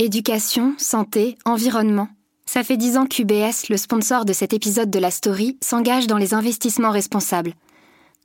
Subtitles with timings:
[0.00, 2.08] Éducation, santé, environnement.
[2.46, 6.16] Ça fait dix ans qu'UBS, le sponsor de cet épisode de la story, s'engage dans
[6.18, 7.54] les investissements responsables.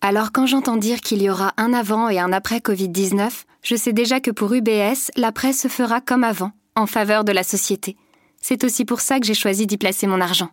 [0.01, 3.93] Alors quand j'entends dire qu'il y aura un avant et un après Covid-19, je sais
[3.93, 7.97] déjà que pour UBS, l'après se fera comme avant, en faveur de la société.
[8.41, 10.49] C'est aussi pour ça que j'ai choisi d'y placer mon argent.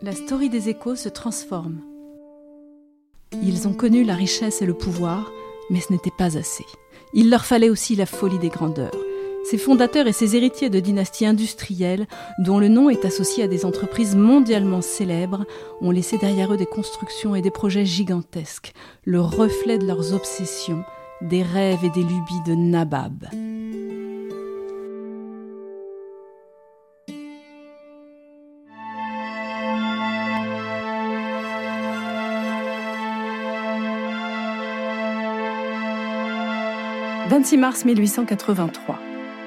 [0.00, 1.82] La story des échos se transforme.
[3.42, 5.30] Ils ont connu la richesse et le pouvoir,
[5.72, 6.66] mais ce n'était pas assez.
[7.14, 8.94] Il leur fallait aussi la folie des grandeurs.
[9.44, 12.06] Ces fondateurs et ces héritiers de dynasties industrielles,
[12.38, 15.44] dont le nom est associé à des entreprises mondialement célèbres,
[15.80, 18.72] ont laissé derrière eux des constructions et des projets gigantesques,
[19.04, 20.84] le reflet de leurs obsessions,
[21.22, 23.26] des rêves et des lubies de Nabab.
[37.32, 38.98] «26 mars 1883.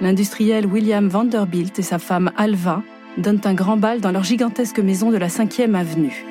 [0.02, 2.82] L'industriel William Vanderbilt et sa femme Alva
[3.18, 6.26] donnent un grand bal dans leur gigantesque maison de la 5e avenue.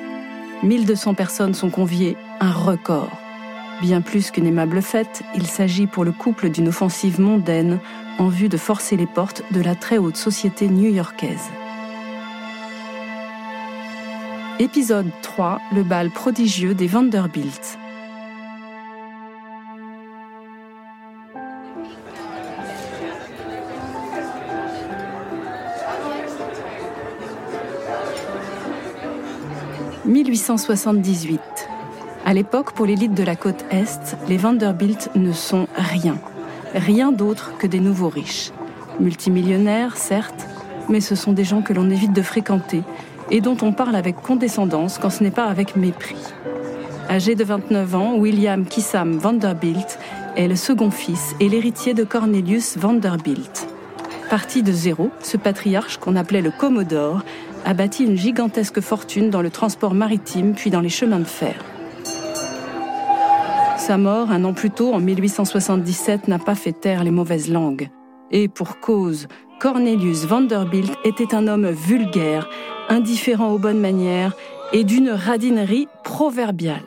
[0.63, 3.09] 1200 personnes sont conviées, un record.
[3.81, 7.79] Bien plus qu'une aimable fête, il s'agit pour le couple d'une offensive mondaine
[8.19, 11.49] en vue de forcer les portes de la très haute société new-yorkaise.
[14.59, 17.79] Épisode 3, le bal prodigieux des Vanderbilt.
[30.25, 31.39] «1878.
[32.25, 36.17] À l'époque, pour l'élite de la côte Est, les Vanderbilt ne sont rien.
[36.73, 38.51] Rien d'autre que des nouveaux riches.
[38.99, 40.47] Multimillionnaires, certes,
[40.89, 42.81] mais ce sont des gens que l'on évite de fréquenter
[43.29, 46.17] et dont on parle avec condescendance quand ce n'est pas avec mépris.
[47.07, 49.99] Âgé de 29 ans, William Kissam Vanderbilt
[50.35, 53.67] est le second fils et l'héritier de Cornelius Vanderbilt.
[54.31, 57.21] Parti de zéro, ce patriarche qu'on appelait le Commodore
[57.65, 61.55] a bâti une gigantesque fortune dans le transport maritime puis dans les chemins de fer.
[63.77, 67.89] Sa mort, un an plus tôt, en 1877, n'a pas fait taire les mauvaises langues.
[68.31, 69.27] Et pour cause,
[69.59, 72.49] Cornelius Vanderbilt était un homme vulgaire,
[72.87, 74.35] indifférent aux bonnes manières
[74.71, 76.83] et d'une radinerie proverbiale.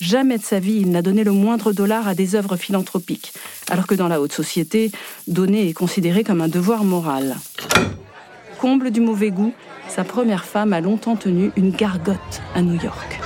[0.00, 3.32] Jamais de sa vie il n'a donné le moindre dollar à des œuvres philanthropiques,
[3.70, 4.90] alors que dans la haute société,
[5.28, 7.36] donner est considéré comme un devoir moral.
[8.64, 9.52] Comble du mauvais goût,
[9.88, 13.20] sa première femme a longtemps tenu une gargote à New York.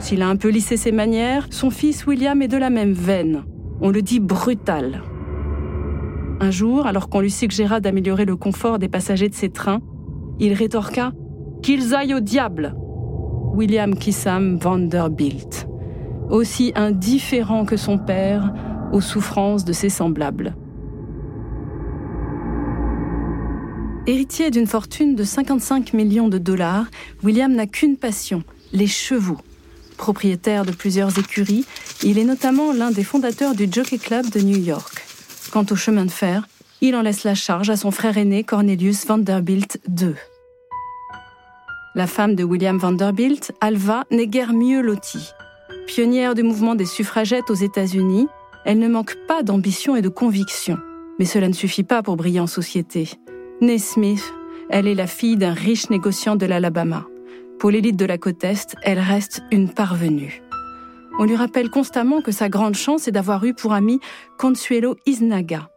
[0.00, 3.44] S'il a un peu lissé ses manières, son fils William est de la même veine.
[3.80, 5.04] On le dit brutal.
[6.40, 9.80] Un jour, alors qu'on lui suggéra d'améliorer le confort des passagers de ses trains,
[10.40, 11.12] il rétorqua
[11.62, 12.74] Qu'ils aillent au diable
[13.54, 15.68] William Kissam Vanderbilt,
[16.30, 18.52] aussi indifférent que son père
[18.92, 20.56] aux souffrances de ses semblables.
[24.04, 26.86] Héritier d'une fortune de 55 millions de dollars,
[27.22, 28.42] William n'a qu'une passion,
[28.72, 29.38] les chevaux.
[29.96, 31.64] Propriétaire de plusieurs écuries,
[32.02, 35.04] il est notamment l'un des fondateurs du Jockey Club de New York.
[35.52, 36.48] Quant au chemin de fer,
[36.80, 40.14] il en laisse la charge à son frère aîné Cornelius Vanderbilt II.
[41.94, 45.30] La femme de William Vanderbilt, Alva, n'est guère mieux lotie.
[45.86, 48.26] Pionnière du mouvement des suffragettes aux États-Unis,
[48.64, 50.78] elle ne manque pas d'ambition et de conviction.
[51.20, 53.08] Mais cela ne suffit pas pour briller en société.
[53.62, 54.34] Née Smith,
[54.70, 57.06] elle est la fille d'un riche négociant de l'Alabama.
[57.60, 60.42] Pour l'élite de la côte Est, elle reste une parvenue.
[61.20, 64.00] On lui rappelle constamment que sa grande chance est d'avoir eu pour amie
[64.36, 65.70] Consuelo Isnaga,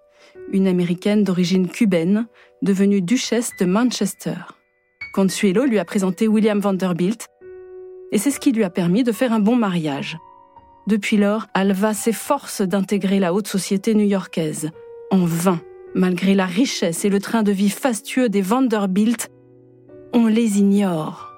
[0.51, 2.25] une américaine d'origine cubaine,
[2.63, 4.37] devenue duchesse de Manchester.
[5.13, 7.27] Consuelo lui a présenté William Vanderbilt,
[8.11, 10.17] et c'est ce qui lui a permis de faire un bon mariage.
[10.87, 14.71] Depuis lors, Alva s'efforce d'intégrer la haute société new-yorkaise.
[15.11, 15.61] En vain,
[15.95, 19.31] malgré la richesse et le train de vie fastueux des Vanderbilt,
[20.13, 21.31] on les ignore.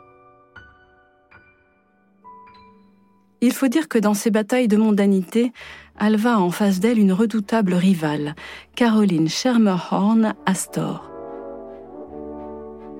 [3.39, 5.53] Il faut dire que dans ces batailles de mondanité,
[5.95, 8.35] Alva a en face d'elle une redoutable rivale,
[8.75, 11.11] Caroline Schermerhorn Astor.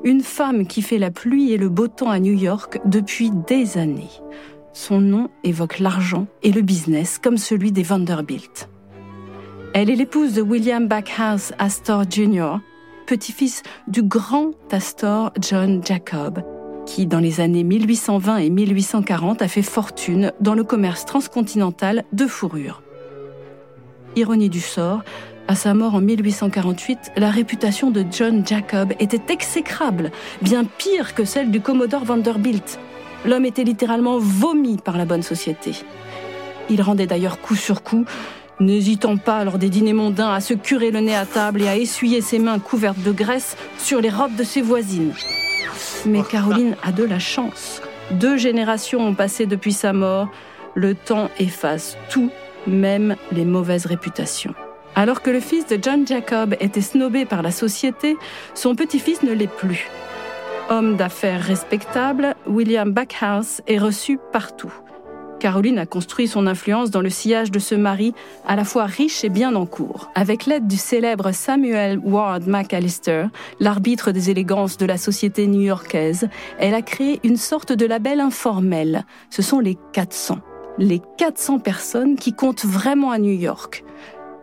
[0.04, 3.80] Une femme qui fait la pluie et le beau temps à New York depuis des
[3.80, 4.12] années.
[4.74, 8.70] Son nom évoque l'argent et le business comme celui des Vanderbilt.
[9.80, 12.56] Elle est l'épouse de William Backhouse Astor Jr.,
[13.06, 16.42] petit-fils du grand Astor John Jacob,
[16.88, 22.26] qui, dans les années 1820 et 1840, a fait fortune dans le commerce transcontinental de
[22.26, 22.82] fourrure.
[24.16, 25.04] Ironie du sort,
[25.48, 30.10] à sa mort en 1848, la réputation de John Jacob était exécrable,
[30.42, 32.80] bien pire que celle du Commodore Vanderbilt.
[33.26, 35.74] L'homme était littéralement vomi par la bonne société.
[36.72, 38.06] Il rendait d'ailleurs coup sur coup,
[38.60, 41.78] n'hésitant pas lors des dîners mondains à se curer le nez à table et à
[41.78, 45.14] essuyer ses mains couvertes de graisse sur les robes de ses voisines.
[46.06, 47.82] Mais Caroline a de la chance.
[48.12, 50.30] Deux générations ont passé depuis sa mort.
[50.76, 52.30] Le temps efface tout,
[52.66, 54.54] même les mauvaises réputations.
[54.96, 58.18] Alors que le fils de John Jacob était snobé par la société,
[58.54, 59.88] son petit-fils ne l'est plus.
[60.70, 64.74] Homme d'affaires respectable, William Backhouse est reçu partout.
[65.40, 68.14] Caroline a construit son influence dans le sillage de ce mari
[68.46, 70.10] à la fois riche et bien en cours.
[70.16, 73.26] Avec l'aide du célèbre Samuel Ward McAllister,
[73.60, 76.30] l'arbitre des élégances de la société new-yorkaise,
[76.60, 79.06] elle a créé une sorte de label informel.
[79.30, 80.40] Ce sont les 400.
[80.80, 83.84] Les 400 personnes qui comptent vraiment à New York.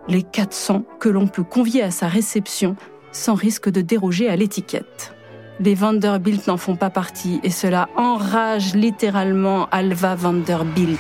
[0.09, 2.77] Les 400 que l'on peut convier à sa réception
[3.13, 5.15] sans risque de déroger à l'étiquette.
[5.61, 10.99] Les Vanderbilt n'en font pas partie et cela enrage littéralement Alva Vanderbilt.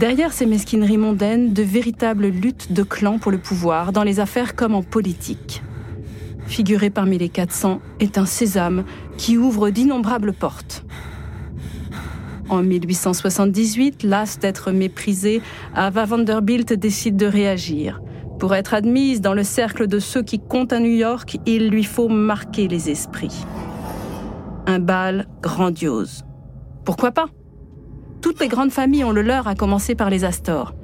[0.00, 4.56] Derrière ces mesquineries mondaines, de véritables luttes de clans pour le pouvoir, dans les affaires
[4.56, 5.62] comme en politique.
[6.46, 8.84] Figurer parmi les 400 est un sésame
[9.18, 10.84] qui ouvre d'innombrables portes.
[12.48, 15.42] En 1878, las d'être méprisée,
[15.74, 18.00] Ava Vanderbilt décide de réagir.
[18.42, 21.84] Pour être admise dans le cercle de ceux qui comptent à New York, il lui
[21.84, 23.46] faut marquer les esprits.
[24.66, 26.24] Un bal grandiose.
[26.84, 27.26] Pourquoi pas?
[28.20, 30.74] Toutes les grandes familles ont le leur, à commencer par les Astor.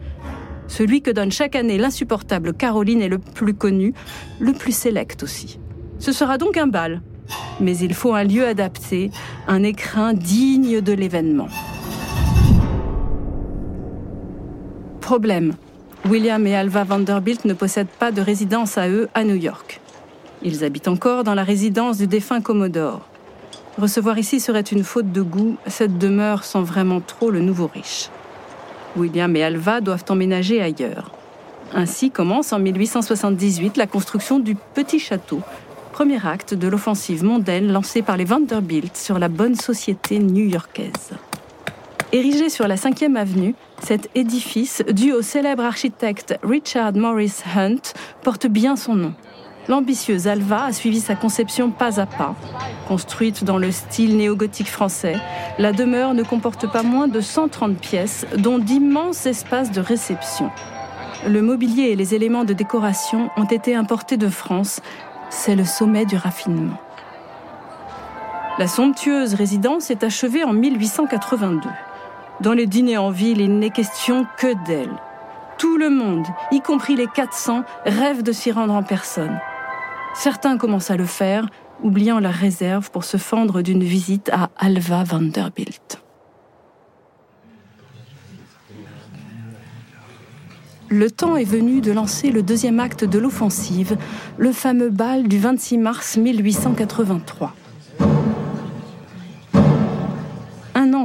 [0.68, 3.92] Celui que donne chaque année l'insupportable Caroline est le plus connu,
[4.38, 5.58] le plus sélect aussi.
[5.98, 7.02] Ce sera donc un bal,
[7.58, 9.10] mais il faut un lieu adapté,
[9.48, 11.48] un écrin digne de l'événement.
[15.00, 15.54] Problème,
[16.04, 19.80] William et Alva Vanderbilt ne possèdent pas de résidence à eux à New York.
[20.42, 23.06] Ils habitent encore dans la résidence du défunt Commodore.
[23.78, 28.08] Recevoir ici serait une faute de goût, cette demeure sent vraiment trop le nouveau riche.
[28.96, 31.12] William et Alva doivent emménager ailleurs.
[31.74, 35.42] Ainsi commence en 1878 la construction du Petit Château,
[35.92, 41.10] premier acte de l'offensive mondaine lancée par les Vanderbilt sur la bonne société new-yorkaise.
[42.12, 48.46] Érigé sur la 5e avenue, cet édifice, dû au célèbre architecte Richard Morris Hunt, porte
[48.46, 49.14] bien son nom.
[49.68, 52.34] L'ambitieuse Alva a suivi sa conception pas à pas.
[52.86, 55.16] Construite dans le style néo-gothique français,
[55.58, 60.50] la demeure ne comporte pas moins de 130 pièces, dont d'immenses espaces de réception.
[61.26, 64.80] Le mobilier et les éléments de décoration ont été importés de France.
[65.28, 66.78] C'est le sommet du raffinement.
[68.58, 71.68] La somptueuse résidence est achevée en 1882.
[72.40, 74.92] Dans les dîners en ville, il n'est question que d'elle.
[75.58, 79.40] Tout le monde, y compris les 400, rêve de s'y rendre en personne.
[80.14, 81.48] Certains commencent à le faire,
[81.82, 86.00] oubliant la réserve pour se fendre d'une visite à Alva Vanderbilt.
[90.90, 93.96] Le temps est venu de lancer le deuxième acte de l'offensive,
[94.38, 97.52] le fameux bal du 26 mars 1883.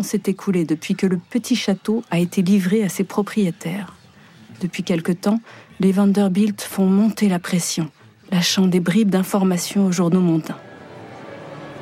[0.02, 3.94] S'est écoulé depuis que le petit château a été livré à ses propriétaires.
[4.62, 5.40] Depuis quelque temps,
[5.80, 7.90] les Vanderbilt font monter la pression,
[8.32, 10.58] lâchant des bribes d'informations aux journaux mondains.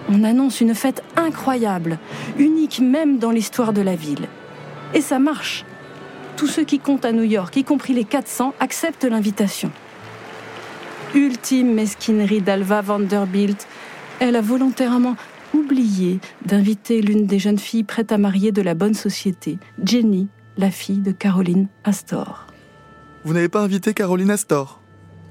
[0.09, 1.99] On annonce une fête incroyable,
[2.37, 4.27] unique même dans l'histoire de la ville.
[4.93, 5.63] Et ça marche.
[6.35, 9.71] Tous ceux qui comptent à New York, y compris les 400, acceptent l'invitation.
[11.13, 13.67] Ultime mesquinerie d'Alva Vanderbilt,
[14.19, 15.15] elle a volontairement
[15.53, 20.27] oublié d'inviter l'une des jeunes filles prêtes à marier de la bonne société, Jenny,
[20.57, 22.47] la fille de Caroline Astor.
[23.23, 24.81] Vous n'avez pas invité Caroline Astor?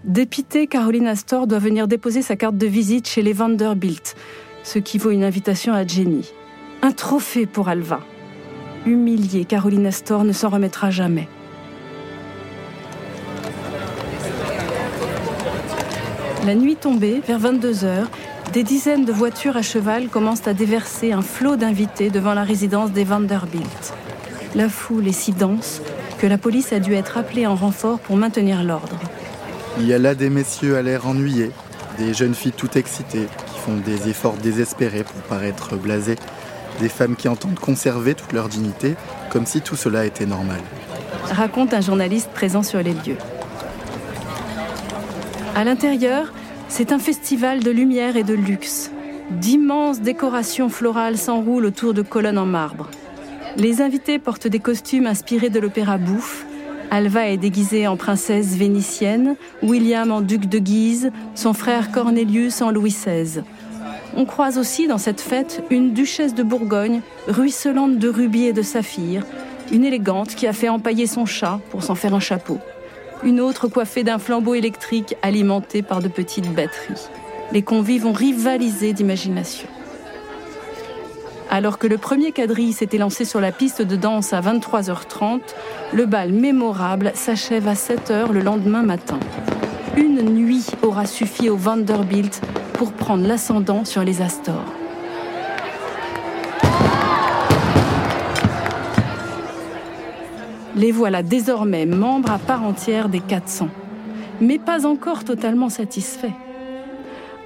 [0.04, 4.16] Dépitée, Caroline Astor doit venir déposer sa carte de visite chez les Vanderbilt,
[4.62, 6.30] ce qui vaut une invitation à Jenny.
[6.82, 8.00] Un trophée pour Alva.
[8.86, 11.28] Humiliée, Caroline Astor ne s'en remettra jamais.
[16.46, 18.10] La nuit tombée, vers 22 heures,
[18.52, 22.90] des dizaines de voitures à cheval commencent à déverser un flot d'invités devant la résidence
[22.90, 23.92] des Vanderbilt.
[24.57, 25.80] La foule est si dense
[26.19, 28.99] que la police a dû être appelée en renfort pour maintenir l'ordre.
[29.78, 31.52] Il y a là des messieurs à l'air ennuyés,
[31.99, 36.16] des jeunes filles tout excitées qui font des efforts désespérés pour paraître blasées,
[36.80, 38.95] Des femmes qui entendent conserver toute leur dignité,
[39.30, 40.61] comme si tout cela était normal.
[41.30, 43.19] Raconte un journaliste présent sur les lieux.
[45.54, 46.33] À l'intérieur,
[46.70, 48.92] c'est un festival de lumière et de luxe.
[49.32, 52.88] D'immenses décorations florales s'enroulent autour de colonnes en marbre.
[53.56, 56.46] Les invités portent des costumes inspirés de l'opéra bouffe.
[56.92, 62.70] Alva est déguisée en princesse vénitienne, William en duc de Guise, son frère Cornelius en
[62.70, 63.42] Louis XVI.
[64.16, 68.62] On croise aussi dans cette fête une duchesse de Bourgogne, ruisselante de rubis et de
[68.62, 69.26] saphirs,
[69.72, 72.58] une élégante qui a fait empailler son chat pour s'en faire un chapeau,
[73.22, 77.08] une autre coiffée d'un flambeau électrique alimenté par de petites batteries.
[77.52, 79.68] Les convives ont rivalisé d'imagination.
[81.50, 85.40] Alors que le premier quadrille s'était lancé sur la piste de danse à 23h30,
[85.92, 89.18] le bal mémorable s'achève à 7h le lendemain matin.
[89.96, 92.40] Une nuit aura suffi au Vanderbilt
[92.74, 94.79] pour prendre l'ascendant sur les Astors.
[100.80, 103.68] Les voilà désormais membres à part entière des 400,
[104.40, 106.32] mais pas encore totalement satisfaits.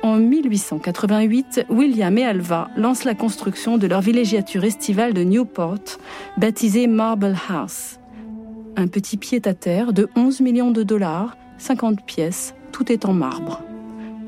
[0.05, 5.99] En 1888, William et Alva lancent la construction de leur villégiature estivale de Newport,
[6.37, 7.99] baptisée Marble House.
[8.77, 13.63] Un petit pied-à-terre de 11 millions de dollars, 50 pièces, tout est en marbre.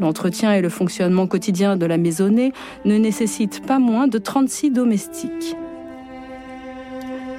[0.01, 2.53] L'entretien et le fonctionnement quotidien de la maisonnée
[2.85, 5.57] ne nécessitent pas moins de 36 domestiques.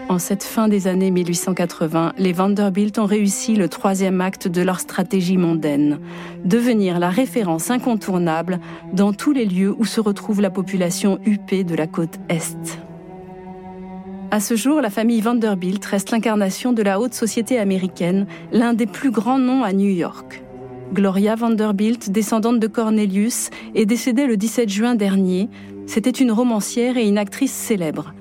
[0.09, 4.79] En cette fin des années 1880, les Vanderbilt ont réussi le troisième acte de leur
[4.79, 5.99] stratégie mondaine,
[6.45, 8.61] devenir la référence incontournable
[8.93, 12.79] dans tous les lieux où se retrouve la population huppée de la côte Est.
[14.31, 18.87] À ce jour, la famille Vanderbilt reste l'incarnation de la haute société américaine, l'un des
[18.87, 20.41] plus grands noms à New York.
[20.93, 25.49] Gloria Vanderbilt, descendante de Cornelius, est décédée le 17 juin dernier.
[25.85, 28.13] C'était une romancière et une actrice célèbre.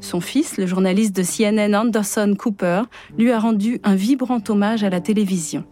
[0.00, 2.82] Son fils, le journaliste de CNN Anderson Cooper,
[3.18, 5.64] lui a rendu un vibrant hommage à la télévision.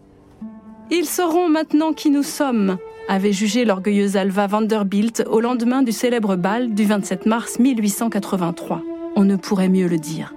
[0.91, 2.79] Ils sauront maintenant qui nous sommes,
[3.09, 8.83] avait jugé l'orgueilleuse Alva Vanderbilt au lendemain du célèbre bal du 27 mars 1883.
[9.17, 10.35] On ne pourrait mieux le dire.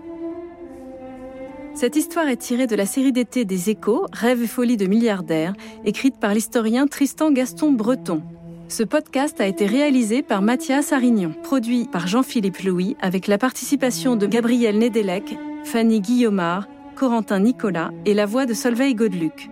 [1.74, 5.54] Cette histoire est tirée de la série d'été des Échos, Rêve et folie de milliardaires,
[5.86, 8.24] écrite par l'historien Tristan Gaston Breton.
[8.70, 14.18] Ce podcast a été réalisé par Mathias Arignon, produit par Jean-Philippe Louis avec la participation
[14.18, 19.50] de Gabriel Nedelec, Fanny Guillaumard, Corentin Nicolas et la voix de Solveig Godeluc.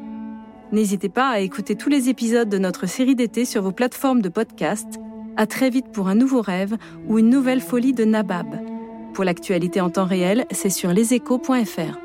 [0.74, 4.29] N'hésitez pas à écouter tous les épisodes de notre série d'été sur vos plateformes de
[4.29, 5.00] podcast.
[5.38, 6.75] À très vite pour un nouveau rêve
[7.07, 8.60] ou une nouvelle folie de Nabab.
[9.13, 12.05] Pour l'actualité en temps réel, c'est sur leséchos.fr.